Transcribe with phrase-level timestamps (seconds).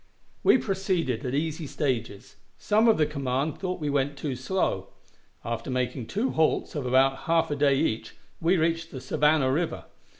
[0.41, 4.87] We proceeded at easy stages; some of the command thought we went too slow.
[5.45, 9.85] After making two halts of about half a day each, we reached the Savannah River.